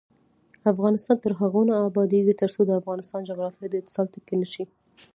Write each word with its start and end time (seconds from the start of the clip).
افغانستان 0.71 1.17
تر 1.23 1.31
هغو 1.41 1.61
نه 1.69 1.75
ابادیږي، 1.89 2.33
ترڅو 2.41 2.61
د 2.65 2.71
افغانستان 2.81 3.21
جغرافیه 3.29 3.67
د 3.69 3.73
اتصال 3.81 4.05
ټکی 4.13 4.35
نشي. 4.41 4.63